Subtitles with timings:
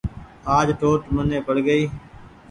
[0.57, 1.83] آج ٽوٽ مني پڙ گئي